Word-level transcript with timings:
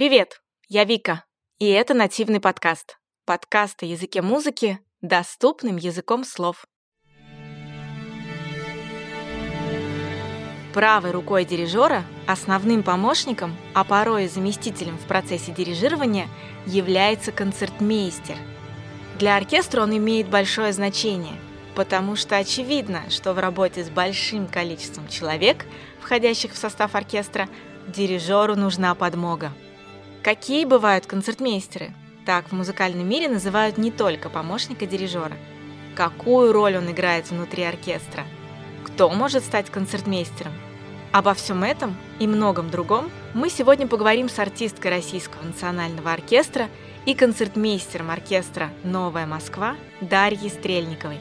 Привет, 0.00 0.40
я 0.66 0.84
Вика, 0.84 1.26
и 1.58 1.68
это 1.68 1.92
нативный 1.92 2.40
подкаст. 2.40 2.96
Подкаст 3.26 3.82
о 3.82 3.84
языке 3.84 4.22
музыки 4.22 4.78
доступным 5.02 5.76
языком 5.76 6.24
слов. 6.24 6.64
Правой 10.72 11.10
рукой 11.10 11.44
дирижера, 11.44 12.04
основным 12.26 12.82
помощником, 12.82 13.54
а 13.74 13.84
порой 13.84 14.24
и 14.24 14.28
заместителем 14.28 14.96
в 14.96 15.06
процессе 15.06 15.52
дирижирования 15.52 16.28
является 16.64 17.30
концертмейстер. 17.30 18.36
Для 19.18 19.36
оркестра 19.36 19.82
он 19.82 19.94
имеет 19.94 20.30
большое 20.30 20.72
значение, 20.72 21.34
потому 21.74 22.16
что 22.16 22.38
очевидно, 22.38 23.02
что 23.10 23.34
в 23.34 23.38
работе 23.38 23.84
с 23.84 23.90
большим 23.90 24.48
количеством 24.48 25.08
человек, 25.08 25.66
входящих 26.00 26.54
в 26.54 26.56
состав 26.56 26.94
оркестра, 26.94 27.50
дирижеру 27.86 28.56
нужна 28.56 28.94
подмога. 28.94 29.52
Какие 30.22 30.66
бывают 30.66 31.06
концертмейстеры? 31.06 31.94
Так 32.26 32.48
в 32.48 32.52
музыкальном 32.52 33.08
мире 33.08 33.26
называют 33.26 33.78
не 33.78 33.90
только 33.90 34.28
помощника 34.28 34.84
дирижера. 34.84 35.32
Какую 35.94 36.52
роль 36.52 36.76
он 36.76 36.90
играет 36.90 37.30
внутри 37.30 37.62
оркестра? 37.62 38.24
Кто 38.84 39.08
может 39.08 39.42
стать 39.42 39.70
концертмейстером? 39.70 40.52
Обо 41.10 41.32
всем 41.32 41.64
этом 41.64 41.96
и 42.18 42.26
многом 42.26 42.68
другом 42.68 43.10
мы 43.32 43.48
сегодня 43.48 43.86
поговорим 43.86 44.28
с 44.28 44.38
артисткой 44.38 44.90
Российского 44.90 45.42
национального 45.42 46.12
оркестра 46.12 46.68
и 47.06 47.14
концертмейстером 47.14 48.10
оркестра 48.10 48.68
«Новая 48.84 49.24
Москва» 49.24 49.74
Дарьей 50.02 50.50
Стрельниковой. 50.50 51.18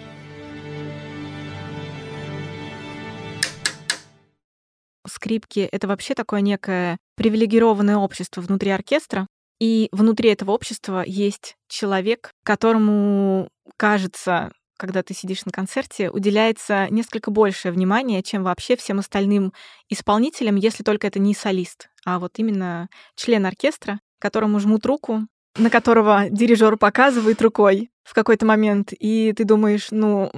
Скрипки— 5.19 5.67
это 5.73 5.85
вообще 5.85 6.13
такое 6.13 6.39
некое 6.39 6.97
привилегированное 7.17 7.97
общество 7.97 8.39
внутри 8.39 8.71
оркестра, 8.71 9.27
и 9.59 9.89
внутри 9.91 10.29
этого 10.29 10.51
общества 10.51 11.03
есть 11.05 11.57
человек, 11.67 12.31
которому 12.45 13.49
кажется, 13.75 14.53
когда 14.77 15.03
ты 15.03 15.13
сидишь 15.13 15.43
на 15.43 15.51
концерте, 15.51 16.09
уделяется 16.09 16.87
несколько 16.89 17.31
большее 17.31 17.73
внимание, 17.73 18.23
чем 18.23 18.43
вообще 18.43 18.77
всем 18.77 18.99
остальным 18.99 19.51
исполнителям, 19.89 20.55
если 20.55 20.83
только 20.83 21.07
это 21.07 21.19
не 21.19 21.35
солист, 21.35 21.89
а 22.05 22.17
вот 22.17 22.31
именно 22.37 22.87
член 23.17 23.45
оркестра, 23.45 23.99
которому 24.19 24.61
жмут 24.61 24.85
руку, 24.85 25.27
на 25.57 25.69
которого 25.69 26.29
дирижер 26.29 26.77
показывает 26.77 27.41
рукой 27.41 27.89
в 28.09 28.15
какой-то 28.15 28.43
момент, 28.43 28.91
и 28.91 29.33
ты 29.37 29.43
думаешь, 29.43 29.89
ну, 29.91 30.31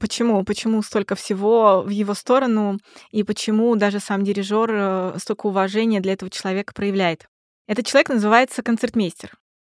почему, 0.00 0.42
почему 0.42 0.82
столько 0.82 1.14
всего 1.14 1.82
в 1.86 1.90
его 1.90 2.14
сторону, 2.14 2.80
и 3.12 3.22
почему 3.22 3.76
даже 3.76 4.00
сам 4.00 4.24
дирижер 4.24 4.70
э, 4.72 5.14
столько 5.18 5.46
уважения 5.46 6.00
для 6.00 6.14
этого 6.14 6.32
человека 6.32 6.74
проявляет. 6.74 7.28
Этот 7.68 7.86
человек 7.86 8.08
называется 8.08 8.64
концертмейстер. 8.64 9.30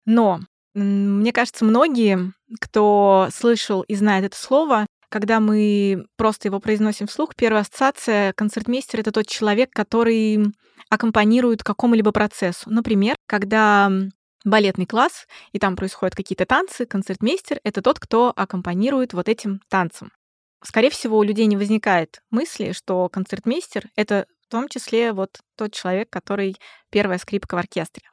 Но 0.06 0.42
мне 0.74 1.32
кажется, 1.32 1.64
многие, 1.64 2.34
кто 2.60 3.30
слышал 3.34 3.84
и 3.84 3.96
знает 3.96 4.26
это 4.26 4.36
слово, 4.36 4.86
когда 5.08 5.40
мы 5.40 6.06
просто 6.18 6.50
его 6.50 6.60
произносим 6.60 7.08
вслух, 7.08 7.34
первая 7.38 7.62
ассоциация 7.62 8.34
концертмейстер— 8.34 9.00
это 9.02 9.14
тот 9.14 9.28
человек, 9.28 9.70
который 9.72 10.54
аккомпанирует 10.90 11.64
какому-либо 11.64 12.12
процессу. 12.12 12.70
Например, 12.70 13.16
когда 13.26 13.90
балетный 14.44 14.86
класс, 14.86 15.28
и 15.52 15.60
там 15.60 15.76
происходят 15.76 16.16
какие-то 16.16 16.46
танцы, 16.46 16.86
концертмейстер— 16.86 17.60
это 17.64 17.82
тот, 17.82 18.00
кто 18.00 18.34
аккомпанирует 18.36 19.14
вот 19.14 19.30
этим 19.30 19.62
танцам. 19.70 20.12
Скорее 20.64 20.90
всего, 20.90 21.18
у 21.18 21.24
людей 21.24 21.48
не 21.48 21.58
возникает 21.58 22.22
мысли, 22.30 22.72
что 22.72 23.10
концертмейстер— 23.10 23.86
это 23.96 24.26
в 24.42 24.52
том 24.52 24.68
числе 24.68 25.14
вот 25.14 25.40
тот 25.58 25.74
человек, 25.74 26.10
который 26.10 26.56
первая 26.92 27.18
скрипка 27.18 27.56
в 27.56 27.58
оркестре. 27.58 28.04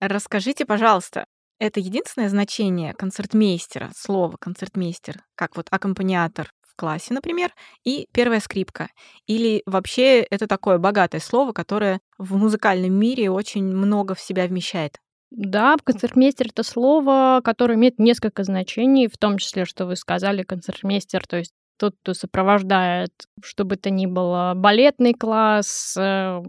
Расскажите, 0.00 0.66
пожалуйста, 0.66 1.26
это 1.58 1.80
единственное 1.80 2.28
значение 2.28 2.92
концертмейстера, 2.92 3.90
слово 3.96 4.36
концертмейстер, 4.38 5.22
как 5.34 5.56
вот 5.56 5.68
аккомпаниатор 5.70 6.50
в 6.60 6.76
классе, 6.76 7.14
например, 7.14 7.50
и 7.82 8.06
первая 8.12 8.40
скрипка. 8.40 8.88
Или 9.26 9.62
вообще 9.64 10.20
это 10.20 10.46
такое 10.46 10.76
богатое 10.76 11.20
слово, 11.20 11.52
которое 11.52 12.00
в 12.18 12.36
музыкальном 12.36 12.92
мире 12.92 13.30
очень 13.30 13.64
много 13.64 14.14
в 14.14 14.20
себя 14.20 14.46
вмещает? 14.46 14.98
Да, 15.30 15.76
концертмейстер— 15.82 16.46
это 16.50 16.62
слово, 16.62 17.40
которое 17.42 17.74
имеет 17.74 17.98
несколько 17.98 18.44
значений, 18.44 19.08
в 19.08 19.18
том 19.18 19.38
числе, 19.38 19.64
что 19.64 19.86
вы 19.86 19.96
сказали, 19.96 20.42
концертмейстер, 20.42 21.26
то 21.26 21.36
есть 21.38 21.52
тот, 21.78 21.94
кто 22.02 22.14
сопровождает, 22.14 23.10
чтобы 23.42 23.74
это 23.74 23.90
ни 23.90 24.06
было 24.06 24.54
балетный 24.56 25.14
класс, 25.14 25.96
э, 25.98 26.42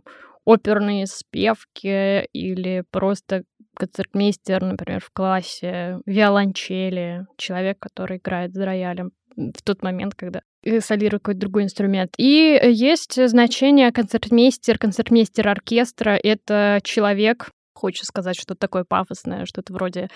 оперные 0.45 1.07
спевки 1.07 2.25
или 2.33 2.83
просто 2.91 3.43
концертмейстер, 3.75 4.63
например, 4.63 5.01
в 5.01 5.11
классе 5.11 5.99
виолончели, 6.05 7.27
человек, 7.37 7.77
который 7.79 8.17
играет 8.17 8.53
за 8.53 8.65
роялем 8.65 9.11
в 9.35 9.61
тот 9.63 9.83
момент, 9.83 10.15
когда 10.15 10.41
солирует 10.79 11.21
какой-то 11.21 11.41
другой 11.41 11.63
инструмент. 11.63 12.13
И 12.17 12.59
есть 12.63 13.27
значение 13.29 13.91
концертмейстер, 13.91 14.77
концертмейстер 14.77 15.47
оркестра— 15.47 16.17
это 16.23 16.79
человек, 16.83 17.51
хочется 17.77 18.05
сказать 18.05 18.35
что-то 18.35 18.59
такое 18.59 18.83
пафосное, 18.83 19.45
что-то 19.45 19.73
вроде 19.73 20.09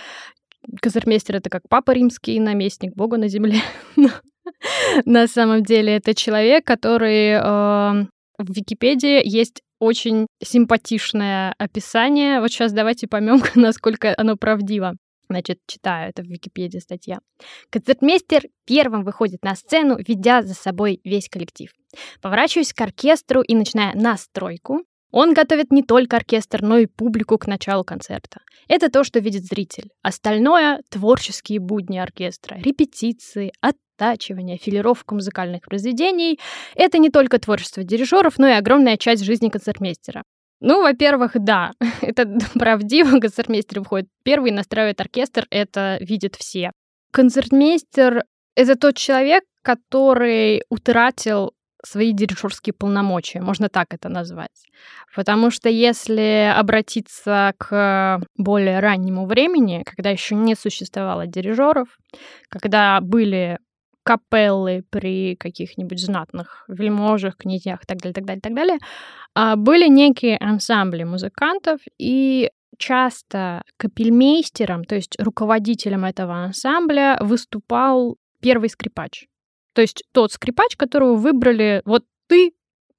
концертмейстер— 0.82 1.36
это 1.38 1.50
как 1.50 1.64
папа 1.70 1.92
римский, 1.92 2.40
наместник 2.40 2.94
Бога 2.96 3.18
на 3.18 3.28
земле. 3.28 3.62
На 5.06 5.28
самом 5.28 5.64
деле 5.64 5.96
это 5.96 6.14
человек, 6.14 6.66
который 6.66 7.32
э, 7.32 7.40
в 8.38 8.50
Википедии 8.50 9.22
есть 9.24 9.62
очень 9.80 10.28
симпатичное 10.44 11.56
описание. 11.58 12.40
Вот 12.40 12.52
сейчас 12.52 12.74
давайте 12.74 13.08
поймем, 13.08 13.42
насколько 13.56 14.14
оно 14.18 14.38
правдиво. 14.38 14.94
Значит, 15.30 15.60
читаю, 15.66 16.10
это 16.10 16.24
в 16.24 16.26
Википедии 16.26 16.80
статья. 16.80 17.20
Концертмейстер 17.70 18.44
первым 18.66 19.04
выходит 19.04 19.44
на 19.44 19.56
сцену, 19.56 19.98
ведя 19.98 20.42
за 20.42 20.54
собой 20.54 21.00
весь 21.06 21.30
коллектив. 21.30 21.72
Поворачиваюсь 22.22 22.74
к 22.74 22.82
оркестру 22.82 23.42
и 23.42 23.56
начиная 23.56 23.94
настройку, 23.96 24.84
он 25.12 25.34
готовит 25.34 25.72
не 25.72 25.84
только 25.84 26.18
оркестр, 26.18 26.62
но 26.62 26.78
и 26.78 26.86
публику 26.86 27.38
к 27.38 27.48
началу 27.48 27.84
концерта. 27.84 28.42
Это 28.68 28.90
то, 28.90 29.04
что 29.04 29.20
видит 29.20 29.46
зритель. 29.46 29.90
Остальное— 30.02 30.82
творческие 30.90 31.60
будни 31.60 31.98
оркестра, 31.98 32.56
репетиции, 32.58 33.52
оттачивание, 33.62 34.58
филировка 34.58 35.14
музыкальных 35.16 35.62
произведений— 35.64 36.40
это 36.76 36.98
не 36.98 37.10
только 37.10 37.40
творчество 37.40 37.84
дирижеров, 37.84 38.38
но 38.38 38.48
и 38.48 38.54
огромная 38.54 38.98
часть 38.98 39.24
жизни 39.24 39.50
концертмейстера. 39.50 40.24
Ну, 40.62 40.84
во-первых, 40.84 41.32
да, 41.36 41.74
это 42.02 42.38
правдиво. 42.54 43.20
Концертмейстер 43.20 43.80
выходит 43.80 44.08
первый, 44.24 44.52
настраивает 44.52 45.02
оркестр, 45.02 45.48
это 45.50 45.98
видят 46.00 46.36
все. 46.36 46.72
Концертмейстер— 47.12 48.24
это 48.56 48.76
тот 48.76 48.96
человек, 48.96 49.44
который 49.64 50.64
утратил 50.70 51.54
свои 51.84 52.14
дирижерские 52.14 52.74
полномочия, 52.74 53.42
можно 53.42 53.70
так 53.70 53.94
это 53.94 54.10
назвать. 54.10 54.66
Потому 55.16 55.52
что 55.52 55.70
если 55.70 56.54
обратиться 56.56 57.54
к 57.58 58.22
более 58.38 58.80
раннему 58.80 59.26
времени, 59.26 59.84
когда 59.86 60.10
еще 60.10 60.36
не 60.36 60.56
существовало 60.56 61.28
дирижеров, 61.28 61.98
когда 62.50 63.00
были 63.02 63.58
капеллы 64.04 64.84
при 64.90 65.36
каких-нибудь 65.36 66.00
знатных 66.00 66.66
вельможах, 66.68 67.38
князьях 67.38 67.84
и 67.84 67.86
так 67.86 68.00
далее, 68.00 68.14
так 68.14 68.26
далее, 68.26 68.42
так 68.42 68.56
далее, 68.56 68.78
а, 69.36 69.56
были 69.56 69.88
некие 69.88 70.38
ансамбли 70.38 71.04
музыкантов, 71.04 71.80
и 72.00 72.50
часто 72.78 73.62
капельмейстером, 73.78 74.86
то 74.86 74.96
есть 74.96 75.16
руководителем 75.20 76.04
этого 76.04 76.34
ансамбля, 76.34 77.18
выступал 77.22 78.18
первый 78.42 78.70
скрипач. 78.70 79.28
То 79.74 79.82
есть 79.82 80.04
тот 80.12 80.32
скрипач, 80.32 80.76
которого 80.76 81.16
выбрали, 81.16 81.82
вот 81.86 82.06
ты 82.28 82.54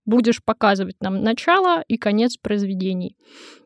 будешь 0.04 0.42
показывать 0.42 0.96
нам 1.00 1.22
начало 1.22 1.82
и 1.86 1.96
конец 1.96 2.36
произведений. 2.36 3.16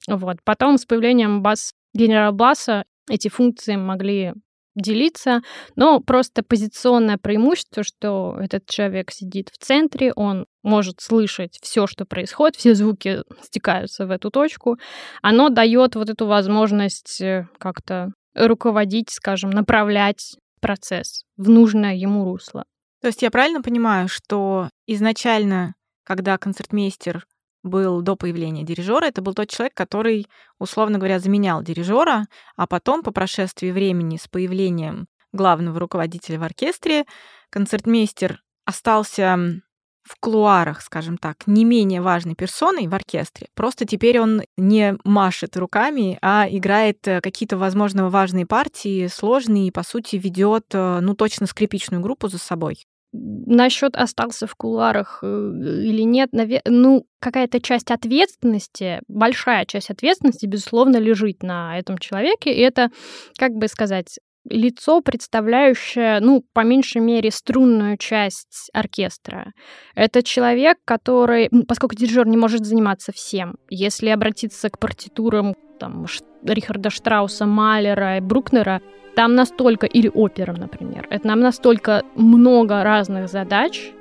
Вот. 0.08 0.38
Потом 0.44 0.78
с 0.78 0.84
появлением 0.84 1.42
бас 1.42 1.72
генерал 1.94 2.32
баса 2.32 2.84
эти 3.08 3.28
функции 3.28 3.76
могли 3.76 4.34
делиться, 4.74 5.40
но 5.74 6.00
просто 6.00 6.42
позиционное 6.42 7.16
преимущество, 7.16 7.82
что 7.82 8.36
этот 8.38 8.68
человек 8.68 9.10
сидит 9.10 9.48
в 9.48 9.56
центре, 9.56 10.12
он 10.12 10.46
может 10.62 11.00
слышать 11.00 11.58
все, 11.62 11.86
что 11.86 12.04
происходит, 12.04 12.56
все 12.56 12.74
звуки 12.74 13.22
стекаются 13.42 14.06
в 14.06 14.10
эту 14.10 14.30
точку, 14.30 14.78
оно 15.22 15.48
дает 15.48 15.96
вот 15.96 16.10
эту 16.10 16.26
возможность 16.26 17.22
э, 17.22 17.48
как-то 17.58 18.12
руководить, 18.34 19.08
скажем, 19.10 19.48
направлять 19.48 20.36
процесс 20.60 21.22
в 21.38 21.48
нужное 21.48 21.94
ему 21.94 22.24
русло. 22.24 22.64
То 23.06 23.10
есть 23.10 23.22
я 23.22 23.30
правильно 23.30 23.62
понимаю, 23.62 24.08
что 24.08 24.68
изначально, 24.88 25.76
когда 26.02 26.36
концертмейстер 26.38 27.24
был 27.62 28.02
до 28.02 28.16
появления 28.16 28.64
дирижера, 28.64 29.04
это 29.04 29.22
был 29.22 29.32
тот 29.32 29.48
человек, 29.48 29.74
который, 29.74 30.26
условно 30.58 30.98
говоря, 30.98 31.20
заменял 31.20 31.62
дирижера, 31.62 32.26
а 32.56 32.66
потом, 32.66 33.04
по 33.04 33.12
прошествии 33.12 33.70
времени, 33.70 34.16
с 34.16 34.26
появлением 34.26 35.06
главного 35.32 35.78
руководителя 35.78 36.40
в 36.40 36.42
оркестре, 36.42 37.04
концертмейстер 37.50 38.42
остался 38.64 39.62
в 40.02 40.16
кулуарах, 40.18 40.82
скажем 40.82 41.16
так, 41.16 41.46
не 41.46 41.64
менее 41.64 42.00
важной 42.00 42.34
персоной 42.34 42.88
в 42.88 42.94
оркестре. 42.94 43.46
Просто 43.54 43.84
теперь 43.84 44.18
он 44.18 44.42
не 44.56 44.96
машет 45.04 45.56
руками, 45.56 46.18
а 46.22 46.48
играет 46.48 47.06
э, 47.06 47.20
какие-то, 47.20 47.56
возможно, 47.56 48.10
важные 48.10 48.46
партии, 48.46 49.06
сложные, 49.06 49.68
и, 49.68 49.70
по 49.70 49.84
сути, 49.84 50.16
ведет, 50.16 50.66
э, 50.72 50.98
ну, 51.00 51.14
точно 51.14 51.46
скрипичную 51.46 52.02
группу 52.02 52.26
за 52.26 52.38
собой. 52.38 52.84
Насчет 53.12 53.96
остался 53.96 54.46
в 54.46 54.54
кулуарах 54.56 55.20
э, 55.22 55.26
или 55.26 56.02
нет, 56.02 56.30
ну, 56.66 57.06
какая-то 57.20 57.60
часть 57.60 57.90
ответственности, 57.90 59.00
большая 59.08 59.64
часть 59.64 59.90
ответственности, 59.90 60.46
безусловно, 60.46 60.98
лежит 60.98 61.42
на 61.42 61.78
этом 61.78 61.98
человеке. 61.98 62.52
И 62.52 62.60
это, 62.60 62.90
как 63.38 63.52
бы 63.52 63.68
сказать, 63.68 64.18
лицо, 64.48 65.00
представляющее, 65.00 66.20
ну, 66.20 66.44
по 66.52 66.60
меньшей 66.60 67.00
мере, 67.00 67.30
струнную 67.30 67.96
часть 67.96 68.70
оркестра. 68.72 69.52
Это 69.94 70.22
человек, 70.22 70.78
который, 70.84 71.50
поскольку 71.66 71.96
дирижер 71.96 72.26
не 72.26 72.36
может 72.36 72.64
заниматься 72.64 73.12
всем, 73.12 73.56
если 73.68 74.08
обратиться 74.08 74.70
к 74.70 74.78
партитурам 74.78 75.54
там, 75.78 76.06
Рихарда 76.44 76.90
Штрауса, 76.90 77.46
Малера 77.46 78.20
Брукнера, 78.20 78.80
там 79.14 79.34
настолько, 79.34 79.86
или 79.86 80.10
операм, 80.12 80.56
например, 80.56 81.06
это 81.10 81.26
нам 81.26 81.40
настолько 81.40 82.02
много 82.14 82.82
разных 82.82 83.28
задач, 83.28 83.92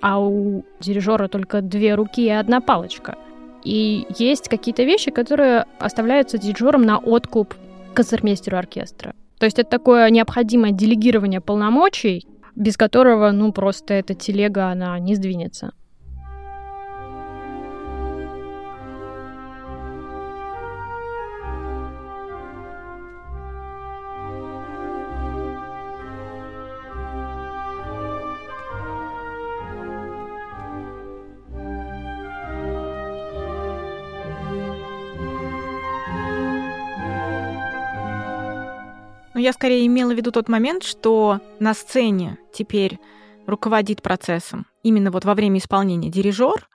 а 0.00 0.20
у 0.20 0.64
дирижера 0.80 1.28
только 1.28 1.60
две 1.60 1.94
руки 1.94 2.24
и 2.24 2.30
одна 2.30 2.60
палочка. 2.60 3.16
И 3.62 4.06
есть 4.18 4.48
какие-то 4.48 4.84
вещи, 4.84 5.10
которые 5.10 5.64
оставляются 5.78 6.38
дирижером 6.38 6.82
на 6.82 6.98
откуп 6.98 7.54
концертмейстеру 7.94 8.58
оркестра. 8.58 9.14
То 9.38 9.46
есть 9.46 9.58
это 9.58 9.70
такое 9.70 10.10
необходимое 10.10 10.72
делегирование 10.72 11.40
полномочий, 11.40 12.26
без 12.54 12.76
которого, 12.76 13.30
ну, 13.30 13.52
просто 13.52 13.94
эта 13.94 14.14
телега, 14.14 14.68
она 14.68 14.98
не 14.98 15.14
сдвинется. 15.14 15.72
Я 39.44 39.52
скорее 39.52 39.86
имела 39.86 40.12
в 40.12 40.16
виду 40.16 40.32
тот 40.32 40.48
момент, 40.48 40.82
что 40.84 41.38
на 41.60 41.74
сцене 41.74 42.38
теперь 42.52 42.98
руководит 43.46 44.00
процессом 44.00 44.66
именно 44.82 45.10
вот 45.10 45.26
во 45.26 45.34
время 45.34 45.58
исполнения 45.58 46.08
дирижер, 46.08 46.66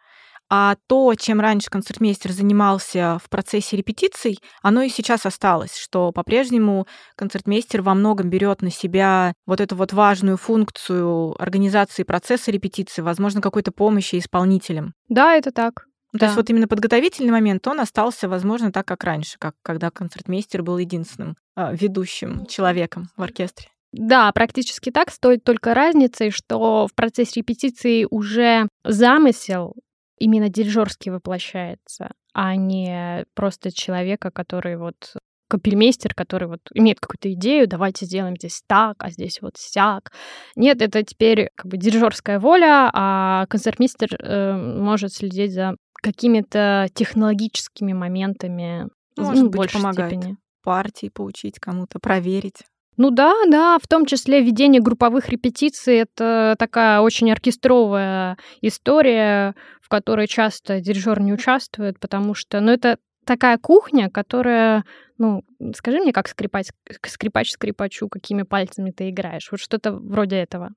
а 0.51 0.75
то, 0.87 1.13
чем 1.15 1.39
раньше 1.39 1.69
концертмейстер 1.71 2.31
занимался 2.31 3.19
в 3.23 3.29
процессе 3.29 3.75
репетиций, 3.75 4.39
оно 4.61 4.83
и 4.83 4.89
сейчас 4.89 5.25
осталось, 5.25 5.75
что 5.75 6.11
по-прежнему 6.11 6.85
концертмейстер 7.15 7.81
во 7.81 7.95
многом 7.95 8.29
берет 8.29 8.61
на 8.61 8.69
себя 8.69 9.33
вот 9.47 9.61
эту 9.61 9.75
вот 9.75 9.91
важную 9.91 10.37
функцию 10.37 11.39
организации 11.41 12.03
процесса 12.03 12.51
репетиции, 12.51 13.01
возможно, 13.01 13.41
какой-то 13.41 13.71
помощи 13.71 14.19
исполнителям. 14.19 14.93
Да, 15.07 15.35
это 15.35 15.51
так. 15.51 15.85
Ну, 16.11 16.19
да. 16.19 16.19
То 16.19 16.25
есть 16.25 16.37
вот 16.37 16.49
именно 16.49 16.67
подготовительный 16.67 17.31
момент, 17.31 17.67
он 17.67 17.79
остался, 17.79 18.27
возможно, 18.27 18.71
так, 18.71 18.87
как 18.87 19.03
раньше, 19.03 19.37
как 19.37 19.55
когда 19.61 19.91
концертмейстер 19.91 20.63
был 20.63 20.77
единственным 20.77 21.35
э, 21.55 21.75
ведущим 21.75 22.45
человеком 22.47 23.09
в 23.15 23.21
оркестре. 23.21 23.69
Да, 23.91 24.31
практически 24.31 24.91
так, 24.91 25.11
стоит 25.11 25.43
только 25.43 25.73
разницей, 25.73 26.29
что 26.29 26.87
в 26.87 26.93
процессе 26.93 27.39
репетиции 27.39 28.05
уже 28.09 28.67
замысел 28.83 29.75
именно 30.19 30.49
дирижерский 30.49 31.11
воплощается, 31.11 32.11
а 32.33 32.55
не 32.55 33.25
просто 33.33 33.71
человека, 33.71 34.31
который 34.31 34.77
вот 34.77 35.15
капельмейстер, 35.49 36.13
который 36.13 36.47
вот 36.47 36.61
имеет 36.73 36.99
какую-то 36.99 37.33
идею, 37.33 37.67
давайте 37.67 38.05
сделаем 38.05 38.35
здесь 38.37 38.61
так, 38.67 38.95
а 38.99 39.09
здесь 39.09 39.41
вот 39.41 39.57
сяк. 39.57 40.11
Нет, 40.55 40.81
это 40.81 41.03
теперь 41.03 41.49
как 41.55 41.67
бы 41.67 41.77
дирижерская 41.77 42.39
воля, 42.39 42.89
а 42.93 43.45
концертмейстер 43.47 44.15
э, 44.19 44.53
может 44.55 45.13
следить 45.13 45.53
за 45.53 45.75
какими-то 46.01 46.87
технологическими 46.93 47.93
моментами 47.93 48.87
Может 49.17 49.35
ну, 49.35 49.49
быть, 49.49 49.57
большей 49.57 49.81
помогает. 49.81 50.11
степени. 50.11 50.37
Партии 50.63 51.09
поучить 51.09 51.59
кому-то, 51.59 51.99
проверить. 51.99 52.63
Ну 52.97 53.11
да, 53.11 53.33
да, 53.49 53.77
в 53.81 53.87
том 53.87 54.05
числе 54.05 54.41
ведение 54.41 54.81
групповых 54.81 55.29
репетиций 55.29 55.99
это 55.99 56.55
такая 56.59 56.99
очень 56.99 57.31
оркестровая 57.31 58.37
история, 58.61 59.55
в 59.81 59.87
которой 59.87 60.27
часто 60.27 60.81
дирижер 60.81 61.21
не 61.21 61.31
участвует, 61.31 61.97
потому 61.97 62.33
что, 62.33 62.59
ну, 62.59 62.71
это 62.71 62.97
такая 63.29 63.59
кухня, 63.59 64.09
которая, 64.09 64.83
ну, 65.19 65.43
скажи 65.75 65.99
мне, 65.99 66.11
как 66.11 66.27
скрипач, 66.27 66.69
скрипач 67.05 67.51
скрипачу, 67.51 68.09
какими 68.09 68.41
пальцами 68.41 68.89
ты 68.89 69.11
играешь. 69.11 69.49
Вот 69.51 69.59
что-то 69.59 69.93
вроде 69.93 70.37
этого. 70.37 70.73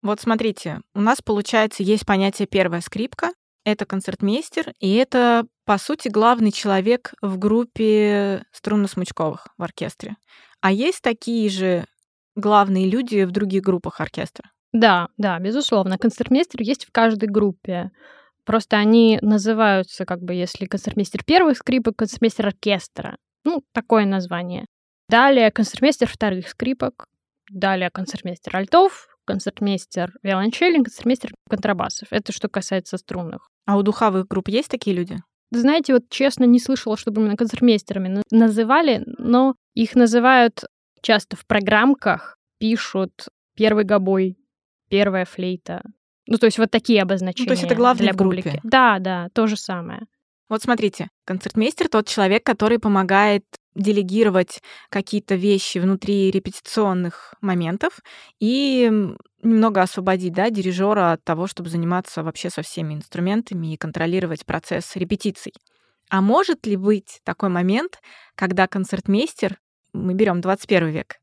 Вот 0.00 0.18
смотрите, 0.18 0.80
у 0.94 1.02
нас, 1.02 1.20
получается, 1.20 1.82
есть 1.82 2.06
понятие 2.06 2.48
первая 2.48 2.80
скрипка, 2.80 3.32
это 3.66 3.84
концертмейстер, 3.84 4.72
и 4.80 4.94
это, 4.94 5.44
по 5.66 5.76
сути, 5.76 6.08
главный 6.08 6.52
человек 6.52 7.12
в 7.20 7.36
группе 7.36 8.46
струнно-смычковых 8.50 9.48
в 9.58 9.62
оркестре. 9.62 10.16
А 10.62 10.72
есть 10.72 11.02
такие 11.02 11.50
же 11.50 11.84
главные 12.34 12.88
люди 12.88 13.24
в 13.24 13.30
других 13.30 13.60
группах 13.62 14.00
оркестра? 14.00 14.50
Да, 14.72 15.08
да, 15.16 15.38
безусловно. 15.38 15.98
Концертмейстер 15.98 16.62
есть 16.62 16.84
в 16.84 16.92
каждой 16.92 17.28
группе. 17.28 17.90
Просто 18.44 18.76
они 18.76 19.18
называются, 19.22 20.04
как 20.04 20.22
бы, 20.22 20.34
если 20.34 20.66
концертмейстер 20.66 21.24
первых 21.24 21.58
скрипок, 21.58 21.96
концертмейстер 21.96 22.46
оркестра. 22.46 23.16
Ну, 23.44 23.62
такое 23.72 24.04
название. 24.06 24.66
Далее 25.08 25.50
концертмейстер 25.50 26.08
вторых 26.08 26.48
скрипок, 26.48 27.06
далее 27.50 27.90
концертмейстер 27.90 28.56
альтов, 28.56 29.08
концертмейстер 29.26 30.12
виолончели, 30.22 30.76
концертмейстер 30.76 31.32
контрабасов. 31.48 32.08
Это 32.10 32.32
что 32.32 32.48
касается 32.48 32.96
струнных. 32.96 33.48
А 33.66 33.76
у 33.76 33.82
духовых 33.82 34.26
групп 34.26 34.48
есть 34.48 34.68
такие 34.68 34.96
люди? 34.96 35.18
Знаете, 35.50 35.94
вот 35.94 36.08
честно 36.08 36.44
не 36.44 36.58
слышала, 36.58 36.96
чтобы 36.96 37.20
именно 37.20 37.36
концертмейстерами 37.36 38.22
называли, 38.30 39.02
но 39.18 39.54
их 39.74 39.94
называют 39.94 40.64
часто 41.02 41.36
в 41.36 41.46
программках, 41.46 42.36
пишут 42.58 43.28
первый 43.54 43.84
гобой, 43.84 44.37
первая 44.88 45.24
флейта. 45.24 45.82
Ну, 46.26 46.36
то 46.38 46.46
есть 46.46 46.58
вот 46.58 46.70
такие 46.70 47.02
обозначения. 47.02 47.44
Ну, 47.44 47.48
то 47.48 47.52
есть 47.52 47.64
это 47.64 47.74
главный 47.74 48.02
для 48.02 48.12
в 48.12 48.16
группе. 48.16 48.42
публики. 48.42 48.60
Да, 48.62 48.98
да, 48.98 49.28
то 49.32 49.46
же 49.46 49.56
самое. 49.56 50.02
Вот 50.48 50.62
смотрите, 50.62 51.08
концертмейстер 51.24 51.88
тот 51.88 52.06
человек, 52.06 52.44
который 52.44 52.78
помогает 52.78 53.44
делегировать 53.74 54.60
какие-то 54.90 55.34
вещи 55.36 55.78
внутри 55.78 56.30
репетиционных 56.30 57.34
моментов 57.40 58.00
и 58.40 58.90
немного 59.42 59.82
освободить 59.82 60.32
да, 60.32 60.50
дирижера 60.50 61.12
от 61.12 61.22
того, 61.22 61.46
чтобы 61.46 61.70
заниматься 61.70 62.22
вообще 62.22 62.50
со 62.50 62.62
всеми 62.62 62.94
инструментами 62.94 63.72
и 63.72 63.76
контролировать 63.76 64.44
процесс 64.44 64.96
репетиций. 64.96 65.52
А 66.10 66.20
может 66.20 66.66
ли 66.66 66.76
быть 66.76 67.20
такой 67.24 67.50
момент, 67.50 68.00
когда 68.34 68.66
концертмейстер, 68.66 69.58
мы 69.92 70.14
берем 70.14 70.40
21 70.40 70.88
век, 70.88 71.16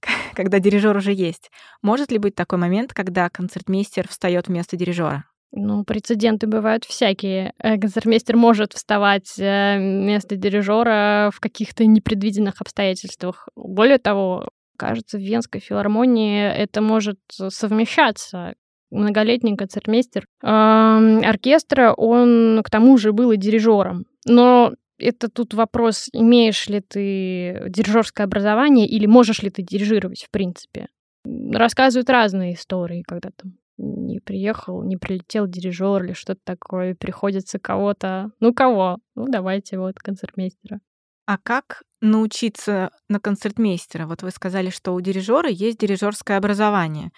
когда 0.34 0.58
дирижер 0.58 0.96
уже 0.96 1.12
есть, 1.12 1.50
может 1.82 2.10
ли 2.10 2.18
быть 2.18 2.34
такой 2.34 2.58
момент, 2.58 2.92
когда 2.92 3.28
концертмейстер 3.28 4.08
встает 4.08 4.48
вместо 4.48 4.76
дирижера? 4.76 5.24
Ну, 5.52 5.84
прецеденты 5.84 6.46
бывают 6.46 6.84
всякие. 6.84 7.54
Э, 7.58 7.78
Концертмейстер 7.78 8.36
может 8.36 8.72
вставать 8.74 9.38
э, 9.38 9.78
вместо 9.78 10.36
дирижера 10.36 11.30
в 11.32 11.40
каких-то 11.40 11.86
непредвиденных 11.86 12.60
обстоятельствах. 12.60 13.48
Более 13.56 13.98
того, 13.98 14.50
кажется, 14.76 15.16
в 15.16 15.22
Венской 15.22 15.60
филармонии 15.60 16.42
это 16.44 16.82
может 16.82 17.18
совмещаться. 17.30 18.54
Многолетний 18.90 19.56
концертмейстер 19.56 20.26
э, 20.42 20.46
оркестра, 20.46 21.94
он 21.94 22.60
к 22.62 22.68
тому 22.68 22.98
же 22.98 23.12
был 23.12 23.32
и 23.32 23.36
дирижером. 23.36 24.04
Но 24.26 24.72
это 24.98 25.28
тут 25.28 25.54
вопрос, 25.54 26.08
имеешь 26.12 26.68
ли 26.68 26.80
ты 26.80 27.64
дирижерское 27.68 28.26
образование 28.26 28.86
или 28.86 29.06
можешь 29.06 29.42
ли 29.42 29.50
ты 29.50 29.62
дирижировать, 29.62 30.24
в 30.24 30.30
принципе. 30.30 30.88
Рассказывают 31.24 32.08
разные 32.08 32.54
истории, 32.54 33.02
когда 33.06 33.30
там 33.36 33.54
не 33.78 34.20
приехал, 34.20 34.82
не 34.82 34.96
прилетел 34.96 35.46
дирижер 35.46 36.04
или 36.04 36.12
что-то 36.12 36.40
такое, 36.44 36.94
приходится 36.94 37.58
кого-то... 37.58 38.30
Ну, 38.40 38.54
кого? 38.54 38.98
Ну, 39.14 39.26
давайте 39.28 39.78
вот 39.78 39.98
концертмейстера. 39.98 40.80
А 41.26 41.38
как 41.38 41.82
научиться 42.00 42.90
на 43.08 43.20
концертмейстера? 43.20 44.06
Вот 44.06 44.22
вы 44.22 44.30
сказали, 44.30 44.70
что 44.70 44.94
у 44.94 45.00
дирижера 45.00 45.48
есть 45.48 45.78
дирижерское 45.78 46.38
образование, 46.38 47.10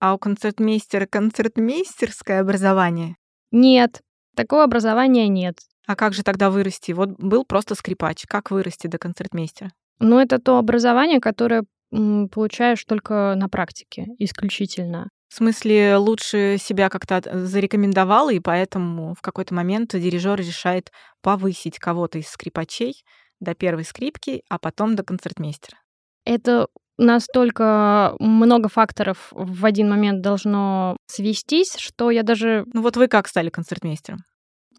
а 0.00 0.14
у 0.14 0.18
концертмейстера 0.18 1.06
концертмейстерское 1.06 2.40
образование? 2.40 3.16
Нет, 3.52 4.00
такого 4.34 4.64
образования 4.64 5.28
нет. 5.28 5.58
А 5.86 5.96
как 5.96 6.12
же 6.14 6.22
тогда 6.22 6.50
вырасти? 6.50 6.92
Вот 6.92 7.10
был 7.18 7.44
просто 7.44 7.74
скрипач. 7.74 8.24
Как 8.26 8.50
вырасти 8.50 8.86
до 8.86 8.98
концертмейстера? 8.98 9.70
Но 9.98 10.20
это 10.20 10.38
то 10.38 10.58
образование, 10.58 11.20
которое 11.20 11.64
получаешь 11.90 12.84
только 12.84 13.34
на 13.36 13.48
практике 13.48 14.06
исключительно. 14.18 15.08
В 15.28 15.34
смысле, 15.34 15.96
лучше 15.96 16.56
себя 16.58 16.88
как-то 16.88 17.22
зарекомендовала, 17.46 18.30
и 18.32 18.40
поэтому 18.40 19.14
в 19.14 19.20
какой-то 19.20 19.54
момент 19.54 19.92
дирижер 19.92 20.38
решает 20.38 20.90
повысить 21.22 21.78
кого-то 21.78 22.18
из 22.18 22.28
скрипачей 22.28 23.04
до 23.38 23.54
первой 23.54 23.84
скрипки, 23.84 24.42
а 24.48 24.58
потом 24.58 24.96
до 24.96 25.04
концертмейстера. 25.04 25.78
Это 26.24 26.66
настолько 26.98 28.14
много 28.18 28.68
факторов 28.68 29.28
в 29.30 29.64
один 29.64 29.88
момент 29.88 30.20
должно 30.20 30.96
свестись, 31.06 31.76
что 31.76 32.10
я 32.10 32.22
даже... 32.22 32.64
Ну 32.72 32.82
вот 32.82 32.96
вы 32.96 33.08
как 33.08 33.28
стали 33.28 33.50
концертмейстером? 33.50 34.20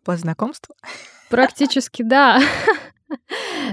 По 0.03 0.17
знакомству? 0.17 0.75
Практически, 1.29 2.03
да. 2.03 2.39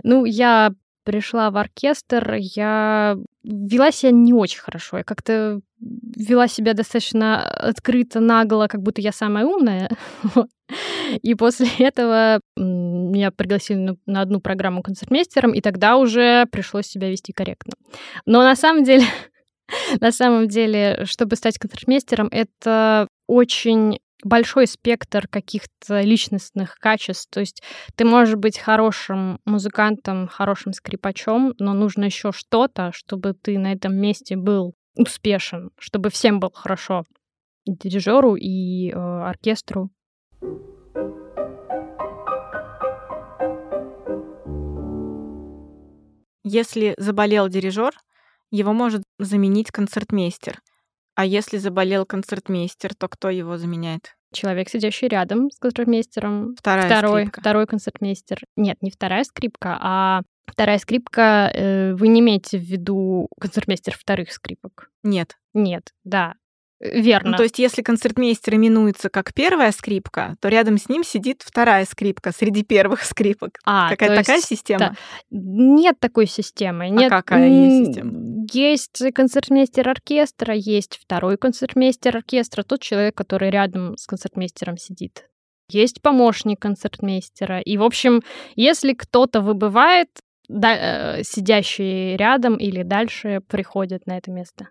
Ну, 0.03 0.25
я 0.25 0.73
пришла 1.05 1.51
в 1.51 1.57
оркестр, 1.57 2.35
я 2.39 3.17
вела 3.43 3.93
себя 3.93 4.11
не 4.11 4.33
очень 4.33 4.61
хорошо. 4.61 4.99
Я 4.99 5.05
как-то 5.05 5.61
вела 5.81 6.49
себя 6.49 6.75
достаточно 6.75 7.49
открыто, 7.49 8.21
нагло, 8.21 8.67
как 8.67 8.83
будто 8.83 9.01
я 9.01 9.13
самая 9.13 9.47
умная. 9.47 9.91
И 11.23 11.35
после 11.35 11.69
этого 11.79 12.41
меня 12.57 13.31
пригласили 13.31 13.97
на 14.07 14.21
одну 14.21 14.41
программу 14.41 14.83
концертмейстером, 14.83 15.53
и 15.55 15.61
тогда 15.61 15.97
уже 15.97 16.47
пришлось 16.53 16.87
себя 16.87 17.09
вести 17.09 17.33
корректно. 17.33 17.73
Но 18.27 18.43
на 18.43 18.55
самом 18.55 18.85
деле, 18.85 19.07
на 20.01 20.13
самом 20.13 20.49
деле, 20.49 21.05
чтобы 21.05 21.37
стать 21.37 21.59
концертмейстером, 21.59 22.29
это 22.31 23.09
очень 23.27 24.01
большой 24.25 24.67
спектр 24.67 25.29
каких-то 25.29 26.01
личностных 26.01 26.77
качеств. 26.79 27.29
То 27.31 27.41
есть 27.41 27.63
ты 27.95 28.05
можешь 28.05 28.37
быть 28.37 28.59
хорошим 28.59 29.39
музыкантом, 29.45 30.29
хорошим 30.29 30.73
скрипачом, 30.73 31.55
но 31.59 31.75
нужно 31.75 32.05
еще 32.05 32.33
что-то, 32.33 32.91
чтобы 32.93 33.35
ты 33.35 33.59
на 33.59 33.73
этом 33.73 33.97
месте 33.97 34.37
был 34.37 34.75
успешен, 34.97 35.71
чтобы 35.79 36.11
всем 36.11 36.41
было 36.41 36.53
хорошо. 36.53 37.05
И 37.65 37.73
дирижеру, 37.73 38.35
и 38.35 38.91
э, 38.91 38.95
оркестру. 38.95 39.91
Если 46.45 46.95
заболел 46.97 47.49
дирижер, 47.49 47.93
его 48.51 48.73
может 48.73 49.03
заменить 49.19 49.71
концертмейстер. 49.71 50.61
А 51.19 51.25
если 51.25 51.57
заболел 51.57 52.07
концертмейстер, 52.07 52.95
то 52.95 53.09
кто 53.09 53.29
его 53.29 53.59
заменяет? 53.59 54.15
Человек, 54.33 54.69
сидящий 54.69 55.09
рядом 55.09 55.51
с 55.51 55.59
концертмейстером. 55.59 56.55
Вторая 56.57 56.87
второй, 56.87 57.23
скрипка. 57.23 57.41
Второй 57.41 57.67
концертмейстер. 57.67 58.39
Нет, 58.55 58.77
не 58.83 58.93
вторая 58.93 59.25
скрипка, 59.25 59.77
а 59.81 60.23
вторая 60.47 60.79
скрипка. 60.79 61.51
Э, 61.53 61.95
вы 61.95 62.07
не 62.07 62.21
имеете 62.21 62.57
в 62.57 62.63
виду 62.63 63.27
концертмейстер 63.41 63.97
вторых 63.99 64.31
скрипок? 64.31 64.91
Нет. 65.03 65.37
Нет, 65.55 65.93
да. 66.05 66.35
Э, 66.81 67.01
верно. 67.01 67.33
Ну, 67.33 67.37
то 67.37 67.43
есть, 67.43 67.59
если 67.59 67.83
концертмейстер 67.83 68.55
именуется 68.55 69.09
как 69.11 69.35
первая 69.35 69.73
скрипка, 69.73 70.37
то 70.41 70.49
рядом 70.49 70.79
с 70.79 70.89
ним 70.89 71.05
сидит 71.05 71.43
вторая 71.45 71.85
скрипка 71.85 72.33
среди 72.33 72.63
первых 72.63 73.03
скрипок. 73.03 73.59
А, 73.65 73.91
Какая 73.91 74.11
то 74.11 74.17
такая 74.17 74.37
есть, 74.37 74.49
система? 74.49 74.79
да. 74.79 74.95
Нет 75.31 75.99
такой 75.99 76.27
системы. 76.27 76.85
А 76.85 76.89
Нет, 76.89 77.11
какая 77.11 77.49
есть 77.49 77.87
система? 77.87 78.47
Есть 78.53 79.03
концертмейстер 79.15 79.89
оркестра, 79.89 80.55
есть 80.55 80.99
второй 81.03 81.37
концертмейстер 81.37 82.17
оркестра, 82.17 82.63
тот 82.63 82.81
человек, 82.81 83.17
который 83.17 83.51
рядом 83.51 83.97
с 83.97 84.07
концертмейстером 84.07 84.77
сидит. 84.77 85.25
Есть 85.71 86.01
помощник 86.01 86.61
концертмейстера. 86.61 87.61
И, 87.61 87.77
в 87.77 87.83
общем, 87.83 88.23
если 88.57 88.95
кто-то 88.95 89.43
выбывает, 89.43 90.09
да, 90.49 91.19
э, 91.19 91.23
сидящие 91.25 92.17
рядом 92.17 92.57
или 92.57 92.83
дальше 92.83 93.43
приходят 93.49 94.07
на 94.07 94.17
это 94.17 94.31
место. 94.31 94.69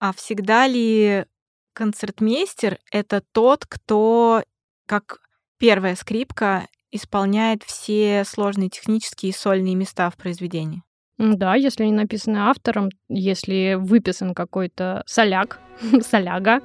А 0.00 0.14
всегда 0.14 0.66
ли 0.66 1.26
концертмейстер— 1.72 2.78
это 2.90 3.22
тот, 3.32 3.66
кто, 3.66 4.42
как 4.86 5.18
первая 5.58 5.94
скрипка, 5.94 6.66
исполняет 6.90 7.62
все 7.62 8.24
сложные 8.24 8.70
технические 8.70 9.30
и 9.30 9.34
сольные 9.34 9.74
места 9.74 10.10
в 10.10 10.16
произведении? 10.16 10.82
Да, 11.18 11.56
если 11.56 11.84
не 11.84 11.92
написано 11.92 12.48
автором, 12.48 12.90
если 13.08 13.74
выписан 13.74 14.34
какой-то 14.34 15.02
соляк, 15.06 15.58
соляга, 16.00 16.60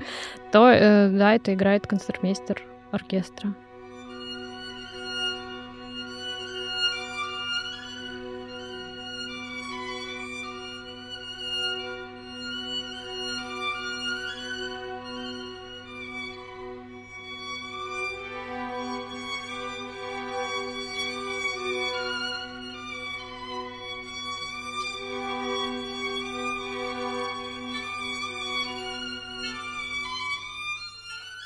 то 0.51 0.69
э, 0.69 1.10
да, 1.10 1.33
это 1.33 1.53
играет 1.53 1.88
концертмейстер 1.88 2.62
оркестра. 2.91 3.55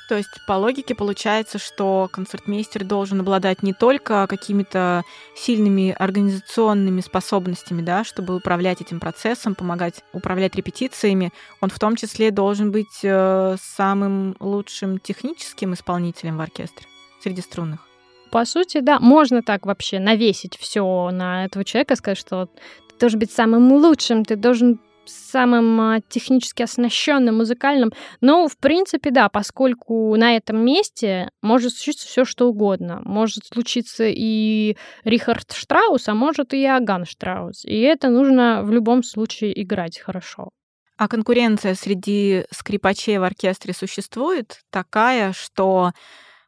То 0.08 0.16
есть 0.16 0.30
по 0.48 0.54
логике 0.54 0.96
получается, 0.96 1.58
что 1.58 2.10
концертмейстер 2.12 2.86
должен 2.86 3.20
обладать 3.20 3.62
не 3.62 3.74
только 3.74 4.26
какими-то 4.28 5.04
сильными 5.36 5.92
организационными 5.92 7.02
способностями, 7.02 7.82
да, 7.82 8.06
чтобы 8.06 8.36
управлять 8.38 8.80
этим 8.82 9.02
процессом, 9.02 9.54
помогать 9.54 10.04
управлять 10.14 10.56
репетициями, 10.56 11.34
он 11.60 11.70
в 11.70 11.80
том 11.80 11.98
числе 11.98 12.32
должен 12.32 12.72
быть 12.72 13.00
э, 13.04 13.58
самым 13.62 14.38
лучшим 14.40 15.00
техническим 15.00 15.74
исполнителем 15.74 16.38
в 16.38 16.42
оркестре 16.42 16.88
среди 17.22 17.42
струнных. 17.42 17.82
По 18.32 18.46
сути, 18.46 18.80
да, 18.80 19.00
можно 19.00 19.42
так 19.42 19.66
вообще 19.66 20.00
навесить 20.00 20.58
все 20.58 21.10
на 21.12 21.46
этого 21.46 21.66
человека, 21.66 21.96
сказать, 21.96 22.18
что 22.18 22.46
ты 22.46 22.98
должен 23.00 23.20
быть 23.20 23.32
самым 23.32 23.74
лучшим, 23.74 24.24
ты 24.24 24.36
должен 24.36 24.80
самым 25.08 25.82
а, 25.82 26.02
технически 26.08 26.64
оснащенным, 26.64 27.38
музыкальным. 27.38 27.92
Но, 28.22 28.48
в 28.48 28.58
принципе, 28.58 29.12
да, 29.12 29.30
поскольку 29.30 30.16
на 30.16 30.36
этом 30.36 30.64
месте 30.64 31.30
может 31.42 31.74
случиться 31.74 32.08
все 32.08 32.26
что 32.26 32.48
угодно. 32.48 33.02
Может 33.04 33.46
случиться 33.46 34.06
и 34.08 34.78
Рихард 35.04 35.52
Штраус, 35.54 36.08
а 36.08 36.14
может 36.14 36.54
и 36.54 36.64
Иоганн 36.64 37.06
Штраус. 37.06 37.66
И 37.66 37.80
это 37.80 38.10
нужно 38.10 38.62
в 38.64 38.72
любом 38.72 39.04
случае 39.04 39.62
играть 39.62 40.00
хорошо. 40.00 40.50
А 40.98 41.08
конкуренция 41.08 41.76
среди 41.76 42.46
скрипачей 42.52 43.20
в 43.20 43.24
оркестре 43.24 43.74
существует 43.74 44.62
такая, 44.72 45.32
что 45.32 45.92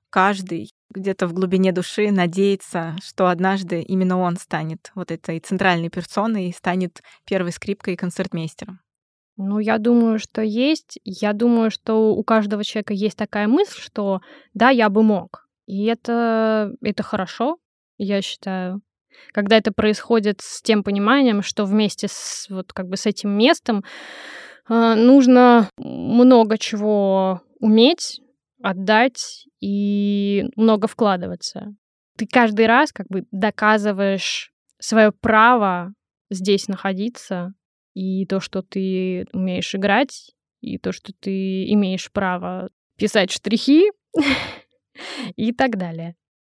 каждый 0.10 0.72
где-то 0.90 1.28
в 1.28 1.34
глубине 1.34 1.72
души 1.72 2.12
надеется, 2.12 2.96
что 3.04 3.28
однажды 3.28 3.82
именно 3.82 4.20
он 4.20 4.38
станет 4.38 4.92
вот 4.96 5.12
этой 5.12 5.40
центральной 5.40 5.90
персоной 5.90 6.50
и 6.50 6.54
станет 6.54 7.02
первой 7.26 7.52
скрипкой 7.52 7.94
и 7.94 7.98
концертмейстером. 7.98 8.80
Ну, 9.38 9.60
я 9.60 9.78
думаю, 9.78 10.20
что 10.20 10.42
есть. 10.42 11.00
Я 11.06 11.32
думаю, 11.32 11.72
что 11.72 12.14
у 12.14 12.24
каждого 12.24 12.64
человека 12.64 12.94
есть 12.94 13.18
такая 13.18 13.48
мысль, 13.48 13.80
что 13.80 14.20
да, 14.54 14.70
я 14.70 14.90
бы 14.90 15.02
мог. 15.02 15.48
И 15.66 15.86
это, 15.86 16.74
это 16.82 17.04
хорошо, 17.04 17.58
я 17.98 18.22
считаю. 18.22 18.82
Когда 19.32 19.58
это 19.58 19.72
происходит 19.72 20.42
с 20.42 20.62
тем 20.62 20.84
пониманием, 20.84 21.42
что 21.42 21.66
вместе 21.66 22.08
с, 22.10 22.48
вот, 22.50 22.74
как 22.74 22.88
бы 22.88 22.98
с 22.98 23.06
этим 23.06 23.30
местом 23.32 23.84
э, 24.68 24.96
нужно 24.96 25.70
много 25.78 26.58
чего 26.58 27.42
уметь, 27.60 28.22
отдать 28.62 29.46
и 29.62 30.46
много 30.56 30.88
вкладываться. 30.88 31.74
Ты 32.18 32.28
каждый 32.28 32.68
раз 32.68 32.92
как 32.92 33.08
бы 33.08 33.26
доказываешь 33.32 34.52
свое 34.80 35.12
право 35.12 35.94
здесь 36.30 36.68
находиться, 36.68 37.54
и 37.94 38.26
то, 38.26 38.40
что 38.40 38.62
ты 38.62 39.26
умеешь 39.34 39.74
играть, 39.76 40.32
и 40.62 40.78
то, 40.78 40.92
что 40.92 41.12
ты 41.14 41.72
имеешь 41.72 42.12
право 42.12 42.70
писать 42.98 43.32
штрихи 43.32 43.92
и 45.36 45.54
так 45.54 45.78
далее. 45.78 46.16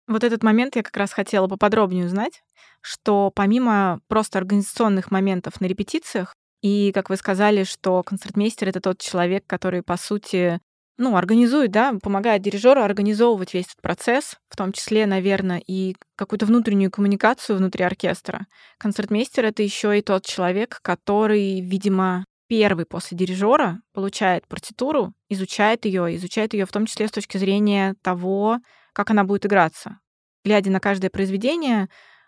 Вот 0.08 0.24
этот 0.24 0.44
момент 0.44 0.76
я 0.76 0.84
как 0.84 0.98
раз 0.98 1.14
хотела 1.14 1.48
поподробнее 1.48 2.06
узнать, 2.06 2.44
что 2.82 3.32
помимо 3.34 4.02
просто 4.08 4.40
организационных 4.40 5.12
моментов 5.12 5.62
на 5.62 5.66
репетициях, 5.66 6.36
и, 6.62 6.92
как 6.94 7.10
вы 7.10 7.16
сказали, 7.16 7.64
что 7.64 8.04
концертмейстер— 8.04 8.68
это 8.70 8.82
тот 8.82 9.00
человек, 9.00 9.46
который, 9.48 9.82
по 9.82 9.98
сути, 9.98 10.60
ну, 10.98 11.16
организует, 11.16 11.72
да, 11.72 11.94
помогает 12.02 12.42
дирижеру 12.42 12.82
организовывать 12.82 13.54
весь 13.54 13.66
этот 13.66 13.82
процесс, 13.82 14.36
в 14.50 14.56
том 14.56 14.72
числе, 14.72 15.06
наверное, 15.06 15.62
и 15.66 15.96
какую-то 16.16 16.46
внутреннюю 16.46 16.92
коммуникацию 16.92 17.58
внутри 17.58 17.84
оркестра. 17.84 18.46
Концертмейстер— 18.78 19.46
это 19.48 19.64
еще 19.64 19.98
и 19.98 20.02
тот 20.02 20.26
человек, 20.26 20.80
который, 20.82 21.62
видимо, 21.62 22.26
первый 22.48 22.86
после 22.86 23.18
дирижера 23.18 23.80
получает 23.94 24.48
партитуру, 24.48 25.14
изучает 25.30 25.86
ее, 25.86 26.16
изучает 26.18 26.54
ее 26.54 26.66
в 26.66 26.72
том 26.72 26.86
числе 26.86 27.08
с 27.08 27.12
точки 27.12 27.38
зрения 27.38 27.96
того, 28.02 28.60
как 28.94 29.10
она 29.10 29.24
будет 29.24 29.46
играться. 29.46 30.00
Глядя 30.44 30.70
на 30.70 30.80
каждое 30.80 31.10
произведение, 31.10 31.88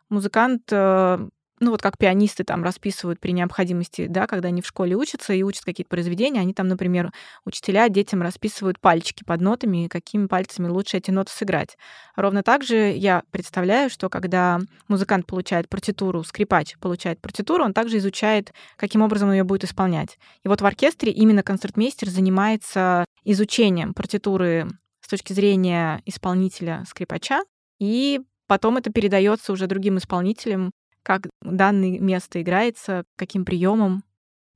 музыкант, 0.10 0.62
э, 0.72 1.28
ну 1.64 1.72
вот 1.72 1.82
как 1.82 1.98
пианисты 1.98 2.44
там 2.44 2.64
расписывают 2.64 3.20
при 3.20 3.32
необходимости, 3.32 4.08
да, 4.08 4.28
когда 4.28 4.50
они 4.50 4.62
в 4.62 4.68
школе 4.68 4.96
учатся 4.96 5.34
и 5.34 5.44
учат 5.44 5.64
какие-то 5.64 5.90
произведения, 5.90 6.42
они 6.42 6.54
там, 6.54 6.68
например, 6.68 7.12
учителя 7.46 7.90
детям 7.90 8.22
расписывают 8.22 8.80
пальчики 8.80 9.24
под 9.24 9.42
нотами, 9.42 9.88
какими 9.88 10.28
пальцами 10.28 10.68
лучше 10.68 10.98
эти 10.98 11.12
ноты 11.12 11.32
сыграть. 11.32 11.78
Ровно 12.16 12.44
так 12.44 12.64
же 12.64 12.92
я 12.92 13.24
представляю, 13.32 13.90
что 13.90 14.10
когда 14.10 14.60
музыкант 14.88 15.26
получает 15.26 15.70
партитуру, 15.70 16.24
скрипач 16.24 16.78
получает 16.80 17.22
партитуру, 17.22 17.64
он 17.64 17.74
также 17.74 17.98
изучает, 17.98 18.54
каким 18.76 19.02
образом 19.02 19.30
он 19.30 19.36
ее 19.36 19.44
будет 19.44 19.64
исполнять. 19.64 20.20
И 20.44 20.48
вот 20.48 20.62
в 20.62 20.66
оркестре 20.66 21.12
именно 21.12 21.44
концертмейстер 21.44 22.10
занимается 22.10 23.06
изучением 23.24 23.94
партитуры 23.94 24.68
с 25.02 25.08
точки 25.08 25.34
зрения 25.34 26.02
исполнителя 26.06 26.84
скрипача, 26.88 27.44
и 27.80 28.22
потом 28.48 28.78
это 28.78 28.92
передается 28.92 29.52
уже 29.52 29.68
другим 29.68 29.98
исполнителям 29.98 30.72
как 31.04 31.28
данное 31.42 32.00
место 32.00 32.42
играется, 32.42 33.04
каким 33.16 33.46
приемом. 33.46 34.04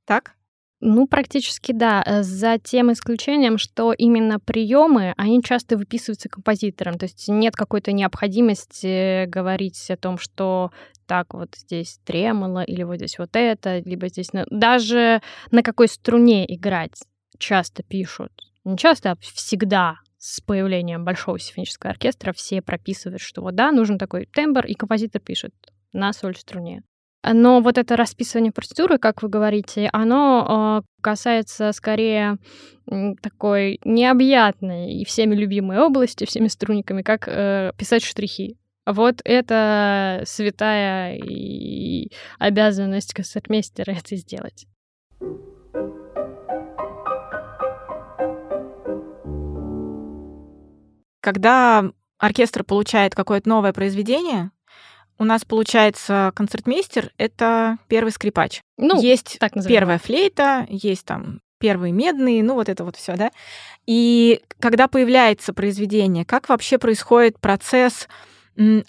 Так? 0.06 0.34
Ну, 0.80 1.08
практически 1.08 1.72
да, 1.72 2.04
э, 2.06 2.22
за 2.22 2.60
тем 2.60 2.92
исключением, 2.92 3.58
что 3.58 3.94
именно 3.94 4.40
приемы, 4.40 5.14
они 5.18 5.42
часто 5.42 5.76
выписываются 5.76 6.30
композитором. 6.30 7.00
То 7.00 7.06
есть 7.06 7.28
нет 7.28 7.56
какой-то 7.56 7.92
необходимости 7.92 9.26
говорить 9.26 9.90
о 9.90 9.98
том, 9.98 10.20
что 10.20 10.72
так 11.08 11.34
вот 11.34 11.56
здесь 11.56 12.00
тремоло, 12.06 12.64
или 12.64 12.84
вот 12.84 12.98
здесь 12.98 13.18
вот 13.18 13.32
это, 13.34 13.80
либо 13.80 14.08
здесь... 14.08 14.30
Даже 14.52 15.22
на 15.50 15.64
какой 15.64 15.88
струне 15.88 16.46
играть 16.54 17.02
часто 17.40 17.82
пишут. 17.82 18.32
Не 18.64 18.78
часто, 18.78 19.12
а 19.12 19.18
всегда 19.20 19.96
с 20.20 20.42
появлением 20.42 21.06
большого 21.06 21.40
симфонического 21.40 21.92
оркестра 21.92 22.34
все 22.34 22.62
прописывают, 22.62 23.22
что 23.22 23.42
вот 23.42 23.56
да, 23.56 23.72
нужен 23.72 23.98
такой 23.98 24.28
тембр, 24.28 24.66
и 24.66 24.76
композитор 24.76 25.22
пишет 25.22 25.54
на 25.94 26.14
соль-струне. 26.14 26.84
Но 27.24 27.62
вот 27.62 27.78
это 27.78 27.98
расписывание 27.98 28.52
партитуры, 28.52 28.98
как 28.98 29.22
вы 29.22 29.30
говорите, 29.30 29.90
оно 29.92 30.82
э, 30.84 31.02
касается 31.02 31.72
скорее 31.74 32.38
такой 33.22 33.80
необъятной 33.84 34.94
и 34.94 35.04
всеми 35.04 35.36
любимой 35.36 35.80
области, 35.80 36.26
всеми 36.26 36.48
струнниками, 36.48 37.02
как 37.02 37.28
э, 37.28 37.72
писать 37.78 38.04
штрихи. 38.04 38.58
Вот 38.86 39.20
это 39.26 40.24
святая 40.26 41.18
и 41.18 42.10
обязанность 42.40 43.14
концертмейстера 43.14 43.92
это 43.92 44.16
сделать. 44.16 44.66
Когда 51.20 51.84
оркестр 52.20 52.64
получает 52.64 53.14
какое-то 53.14 53.50
новое 53.50 53.74
произведение, 53.74 54.52
у 55.20 55.24
нас 55.24 55.46
получается 55.46 56.32
концертмейстер— 56.36 57.12
это 57.18 57.78
первый 57.88 58.12
скрипач. 58.12 58.62
Ну, 58.78 59.02
есть 59.02 59.38
так 59.40 59.54
первая 59.68 60.00
флейта, 60.00 60.66
есть 60.70 61.06
там 61.06 61.42
первые 61.60 61.92
медные, 61.92 62.44
ну 62.44 62.54
вот 62.54 62.70
это 62.70 62.84
вот 62.84 62.96
все, 62.96 63.16
да. 63.16 63.32
И 63.86 64.42
когда 64.60 64.88
появляется 64.88 65.54
произведение, 65.54 66.26
как 66.26 66.50
вообще 66.50 66.78
происходит 66.78 67.40
процесс 67.40 68.08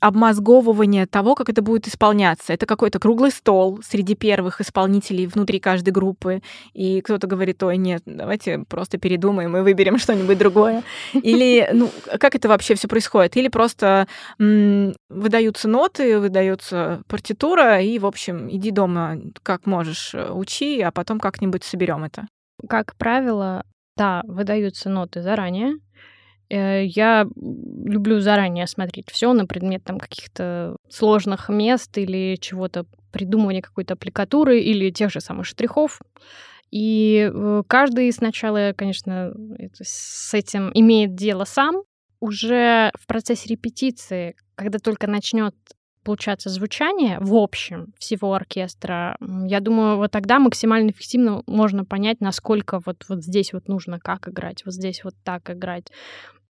обмозговывание 0.01 1.07
того, 1.07 1.35
как 1.35 1.49
это 1.49 1.63
будет 1.63 1.87
исполняться. 1.89 2.53
Это 2.53 2.67
какой-то 2.67 2.99
круглый 2.99 3.31
стол 3.31 3.81
среди 3.83 4.15
первых 4.15 4.61
исполнителей 4.61 5.27
внутри 5.27 5.61
каждой 5.61 5.91
группы, 5.91 6.43
и 6.73 7.01
кто-то 7.01 7.27
говорит, 7.27 7.63
ой, 7.63 7.77
нет, 7.77 8.03
давайте 8.07 8.61
просто 8.69 8.99
передумаем 8.99 9.57
и 9.57 9.61
выберем 9.61 9.99
что-нибудь 9.99 10.39
другое. 10.39 10.83
Или, 11.13 11.69
ну, 11.73 11.91
как 12.19 12.35
это 12.35 12.49
вообще 12.49 12.75
все 12.75 12.89
происходит? 12.89 13.37
Или 13.37 13.49
просто 13.49 14.07
м- 14.39 14.95
выдаются 15.09 15.69
ноты, 15.69 16.19
выдается 16.19 17.03
партитура, 17.09 17.81
и, 17.81 17.99
в 17.99 18.07
общем, 18.07 18.49
иди 18.51 18.71
дома 18.71 19.19
как 19.43 19.67
можешь, 19.67 20.15
э, 20.15 20.31
учи, 20.33 20.81
а 20.81 20.91
потом 20.91 21.21
как-нибудь 21.21 21.65
соберем 21.65 22.05
это. 22.05 22.27
Как 22.69 22.97
правило, 22.97 23.65
да, 23.97 24.23
выдаются 24.27 24.89
ноты 24.89 25.23
заранее, 25.23 25.75
я 26.51 27.27
люблю 27.37 28.21
заранее 28.21 28.67
смотреть 28.67 29.11
все 29.11 29.33
на 29.33 29.47
предмет 29.47 29.85
там 29.85 29.99
каких-то 29.99 30.77
сложных 30.89 31.49
мест 31.49 31.97
или 31.99 32.37
чего-то, 32.41 32.87
придумывания 33.13 33.63
какой-то 33.63 33.95
аппликатуры 33.95 34.61
или 34.61 34.91
тех 34.91 35.11
же 35.11 35.21
самых 35.21 35.47
штрихов. 35.47 36.01
И 36.71 37.31
э, 37.33 37.63
каждый 37.67 38.13
сначала, 38.13 38.73
конечно, 38.77 39.33
с 39.81 40.35
этим 40.35 40.71
имеет 40.75 41.15
дело 41.15 41.45
сам. 41.45 41.83
Уже 42.21 42.91
в 42.99 43.07
процессе 43.07 43.49
репетиции, 43.49 44.35
когда 44.57 44.79
только 44.79 45.07
начнет 45.07 45.55
получаться 46.03 46.49
звучание 46.49 47.19
в 47.21 47.35
общем 47.35 47.93
всего 47.99 48.33
оркестра, 48.35 49.17
я 49.47 49.61
думаю, 49.61 49.99
вот 49.99 50.11
тогда 50.11 50.39
максимально 50.39 50.91
эффективно 50.91 51.43
можно 51.47 51.85
понять, 51.85 52.21
насколько 52.21 52.81
вот, 52.85 53.05
вот 53.09 53.23
здесь 53.23 53.53
вот 53.53 53.69
нужно 53.69 54.01
как 54.01 54.29
играть, 54.29 54.65
вот 54.65 54.75
здесь 54.75 55.05
вот 55.05 55.15
так 55.23 55.51
играть. 55.51 55.93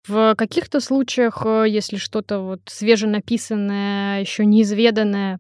В 0.08 0.36
каких-то 0.36 0.82
случаях, 0.82 1.46
э, 1.46 1.66
если 1.68 1.96
что-то 1.96 2.39
вот 2.39 2.62
свеженаписанное, 2.66 4.22
еще 4.22 4.46
неизведанное, 4.46 5.39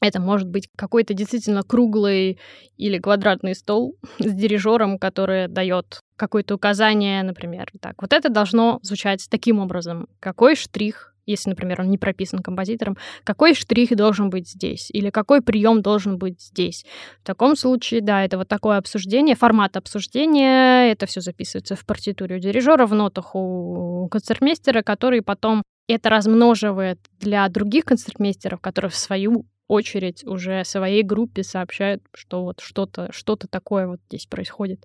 это 0.00 0.20
может 0.20 0.48
быть 0.48 0.68
какой-то 0.76 1.14
действительно 1.14 1.64
круглый 1.64 2.38
или 2.76 2.98
квадратный 2.98 3.56
стол 3.56 3.96
с 4.18 4.32
дирижером, 4.32 4.98
который 4.98 5.48
дает 5.48 6.00
какое-то 6.16 6.54
указание, 6.54 7.22
например, 7.22 7.70
так, 7.80 8.00
вот 8.00 8.12
это 8.12 8.28
должно 8.28 8.78
звучать 8.82 9.26
таким 9.28 9.58
образом. 9.58 10.08
Какой 10.20 10.54
штрих 10.54 11.14
если, 11.30 11.50
например, 11.50 11.80
он 11.80 11.90
не 11.90 11.98
прописан 11.98 12.40
композитором, 12.40 12.96
какой 13.24 13.54
штрих 13.54 13.94
должен 13.94 14.30
быть 14.30 14.48
здесь 14.48 14.90
или 14.90 15.10
какой 15.10 15.42
прием 15.42 15.82
должен 15.82 16.18
быть 16.18 16.40
здесь. 16.40 16.84
В 17.22 17.26
таком 17.26 17.56
случае, 17.56 18.00
да, 18.00 18.24
это 18.24 18.38
вот 18.38 18.48
такое 18.48 18.78
обсуждение, 18.78 19.36
формат 19.36 19.76
обсуждения, 19.76 20.90
это 20.90 21.06
все 21.06 21.20
записывается 21.20 21.76
в 21.76 21.84
партитуре 21.84 22.36
у 22.36 22.38
дирижера, 22.38 22.86
в 22.86 22.94
нотах 22.94 23.34
у 23.34 24.08
концертмейстера, 24.10 24.82
который 24.82 25.22
потом 25.22 25.62
это 25.88 26.10
размноживает 26.10 26.98
для 27.18 27.48
других 27.48 27.84
концертмейстеров, 27.84 28.60
которые 28.60 28.90
в 28.90 28.96
свою 28.96 29.46
очередь 29.68 30.24
уже 30.24 30.64
своей 30.64 31.02
группе 31.02 31.42
сообщают, 31.42 32.02
что 32.14 32.42
вот 32.42 32.60
что-то 32.60 33.12
что 33.12 33.36
такое 33.36 33.86
вот 33.86 34.00
здесь 34.08 34.26
происходит. 34.26 34.84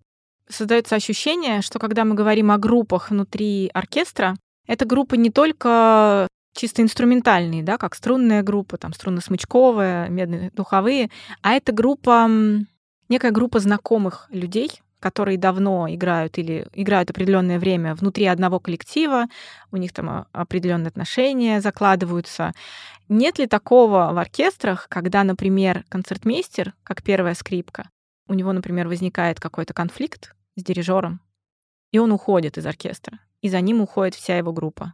Создается 0.49 0.95
ощущение, 0.95 1.61
что 1.61 1.79
когда 1.79 2.03
мы 2.03 2.15
говорим 2.15 2.51
о 2.51 2.57
группах 2.57 3.11
внутри 3.11 3.71
оркестра, 3.73 4.35
эта 4.67 4.85
группа 4.85 5.15
не 5.15 5.29
только 5.29 6.27
чисто 6.55 6.81
инструментальные, 6.81 7.63
да, 7.63 7.77
как 7.77 7.95
струнная 7.95 8.43
группа, 8.43 8.77
там 8.77 8.93
струнно-смычковая, 8.93 10.09
медные 10.09 10.51
духовые, 10.53 11.09
а 11.41 11.53
это 11.53 11.71
группа, 11.71 12.29
некая 13.09 13.31
группа 13.31 13.59
знакомых 13.59 14.27
людей, 14.29 14.81
которые 14.99 15.37
давно 15.37 15.93
играют 15.93 16.37
или 16.37 16.65
играют 16.73 17.09
определенное 17.09 17.59
время 17.59 17.93
внутри 17.93 18.25
одного 18.25 18.61
коллектива, 18.61 19.25
у 19.71 19.77
них 19.77 19.91
там 19.91 20.27
определенные 20.31 20.87
отношения 20.87 21.59
закладываются. 21.59 22.53
Нет 23.09 23.37
ли 23.37 23.47
такого 23.47 24.11
в 24.13 24.17
оркестрах, 24.17 24.87
когда, 24.89 25.25
например, 25.25 25.83
концертмейстер, 25.89 26.73
как 26.83 27.03
первая 27.03 27.33
скрипка, 27.33 27.89
у 28.29 28.33
него, 28.33 28.53
например, 28.53 28.87
возникает 28.87 29.41
какой-то 29.41 29.73
конфликт 29.73 30.33
с 30.55 30.63
дирижером, 30.63 31.19
и 31.91 31.99
он 31.99 32.13
уходит 32.13 32.57
из 32.57 32.65
оркестра, 32.65 33.19
и 33.43 33.49
за 33.49 33.61
ним 33.61 33.81
уходит 33.81 34.15
вся 34.15 34.37
его 34.37 34.53
группа. 34.53 34.93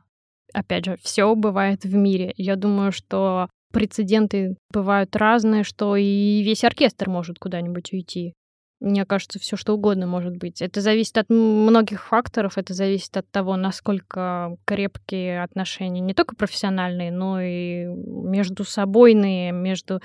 Опять 0.54 0.86
же, 0.86 0.98
все 1.02 1.34
бывает 1.36 1.84
в 1.84 1.94
мире. 1.94 2.34
Я 2.36 2.56
думаю, 2.56 2.92
что 2.92 3.48
прецеденты 3.72 4.58
бывают 4.74 5.16
разные, 5.16 5.64
что 5.64 5.96
и 5.96 6.42
весь 6.42 6.64
оркестр 6.64 7.10
может 7.10 7.38
куда-нибудь 7.38 7.94
уйти. 7.94 8.34
Мне 8.80 9.06
кажется, 9.06 9.40
все 9.40 9.56
что 9.56 9.76
угодно 9.76 10.08
может 10.08 10.38
быть. 10.38 10.62
Это 10.62 10.82
зависит 10.82 11.18
от 11.18 11.30
многих 11.30 12.08
факторов, 12.08 12.58
это 12.58 12.74
зависит 12.74 13.16
от 13.18 13.30
того, 13.30 13.56
насколько 13.56 14.56
крепкие 14.66 15.44
отношения, 15.44 16.00
не 16.00 16.16
только 16.16 16.36
профессиональные, 16.36 17.12
но 17.12 17.42
и 17.42 17.86
между 17.86 18.64
собойные, 18.64 19.52
между, 19.52 20.02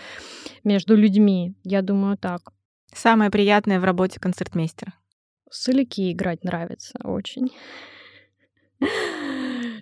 между 0.65 0.97
людьми. 0.97 1.55
Я 1.63 1.81
думаю, 1.83 2.19
так. 2.19 2.53
Самое 2.93 3.31
приятное 3.31 3.81
в 3.81 3.85
работе 3.85 4.21
концертмейстера. 4.21 4.93
Соляки 5.51 6.13
играть 6.13 6.45
нравится 6.45 6.99
очень. 7.05 7.51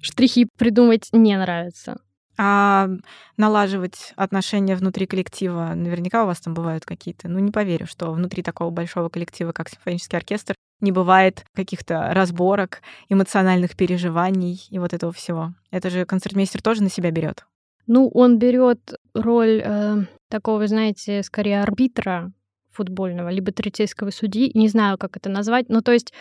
Штрихи 0.01 0.49
придумать 0.59 1.09
не 1.13 1.37
нравится. 1.37 1.99
А 2.39 2.89
налаживать 3.37 4.13
отношения 4.17 4.75
внутри 4.75 5.07
коллектива, 5.07 5.73
наверняка 5.75 6.25
у 6.25 6.27
вас 6.27 6.41
там 6.41 6.55
бывают 6.55 6.85
какие-то, 6.85 7.29
ну 7.29 7.39
не 7.39 7.53
поверю, 7.53 7.87
что 7.87 8.11
внутри 8.11 8.43
такого 8.43 8.71
большого 8.71 9.11
коллектива, 9.11 9.53
как 9.53 9.69
симфонический 9.69 10.17
оркестр, 10.17 10.55
не 10.81 10.93
бывает 10.93 11.45
каких-то 11.55 12.13
разборок, 12.13 12.81
эмоциональных 13.09 13.77
переживаний 13.77 14.67
и 14.71 14.79
вот 14.79 14.93
этого 14.93 15.13
всего. 15.13 15.55
Это 15.71 15.91
же 15.91 16.05
концертмейстер 16.05 16.63
тоже 16.63 16.83
на 16.83 16.91
себя 16.91 17.11
берет. 17.11 17.45
Ну, 17.87 18.09
он 18.09 18.39
берет 18.39 18.95
роль 19.15 19.63
э, 19.65 19.97
такого, 20.29 20.67
знаете, 20.67 21.23
скорее 21.23 21.63
арбитра 21.63 22.33
футбольного, 22.71 23.29
либо 23.29 23.53
третейского 23.53 24.11
судьи, 24.11 24.51
не 24.55 24.69
знаю, 24.69 24.99
как 24.99 25.17
это 25.17 25.29
назвать. 25.29 25.69
Ну, 25.69 25.83
то 25.83 25.93
есть 25.93 26.13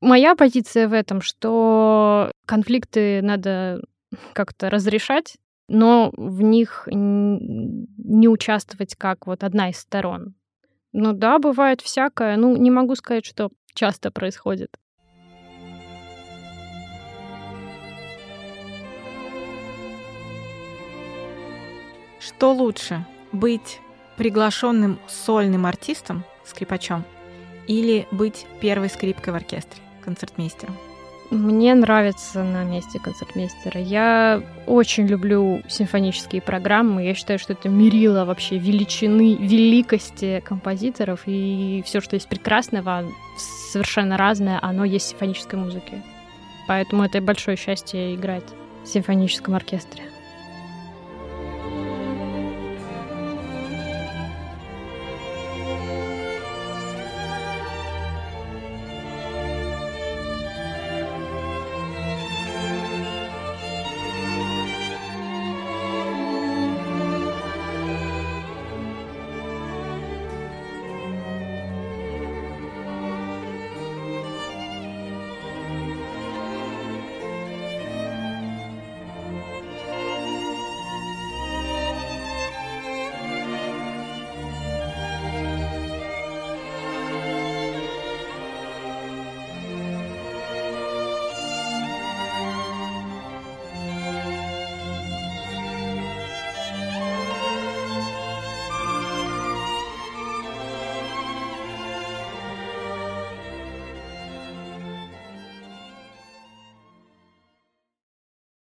моя 0.00 0.34
позиция 0.36 0.88
в 0.88 0.92
этом, 0.92 1.20
что 1.20 2.32
конфликты 2.46 3.22
надо 3.22 3.82
как-то 4.32 4.70
разрешать, 4.70 5.36
но 5.68 6.12
в 6.16 6.42
них 6.42 6.88
не 6.90 8.28
участвовать 8.28 8.94
как 8.94 9.26
вот 9.26 9.42
одна 9.42 9.70
из 9.70 9.78
сторон. 9.78 10.34
Ну 10.92 11.12
да, 11.12 11.38
бывает 11.38 11.80
всякое. 11.80 12.36
Ну, 12.36 12.56
не 12.56 12.70
могу 12.70 12.94
сказать, 12.94 13.26
что 13.26 13.50
часто 13.74 14.10
происходит. 14.10 14.70
Что 22.18 22.52
лучше, 22.52 23.04
быть 23.32 23.80
приглашенным 24.16 24.98
сольным 25.06 25.66
артистом, 25.66 26.24
скрипачом, 26.44 27.04
или 27.66 28.06
быть 28.10 28.46
первой 28.60 28.88
скрипкой 28.88 29.32
в 29.32 29.36
оркестре, 29.36 29.82
концертмейстером? 30.06 30.74
Мне 31.30 31.74
нравится 31.74 32.44
на 32.44 32.62
месте 32.62 33.00
концертмейстера. 33.00 33.80
Я 33.80 34.42
очень 34.66 35.06
люблю 35.06 35.60
симфонические 35.68 36.40
программы. 36.40 37.04
Я 37.04 37.14
считаю, 37.14 37.40
что 37.40 37.52
это 37.52 37.68
мерило 37.68 38.24
вообще 38.24 38.58
величины, 38.58 39.34
великости 39.34 40.40
композиторов. 40.44 41.22
И 41.26 41.82
все, 41.84 42.00
что 42.00 42.14
есть 42.14 42.28
прекрасного, 42.28 43.04
совершенно 43.72 44.16
разное, 44.16 44.60
оно 44.62 44.84
есть 44.84 45.06
в 45.06 45.08
симфонической 45.10 45.58
музыке. 45.58 46.02
Поэтому 46.68 47.04
это 47.04 47.20
большое 47.20 47.56
счастье 47.56 48.14
играть 48.14 48.46
в 48.84 48.88
симфоническом 48.88 49.54
оркестре. 49.54 50.04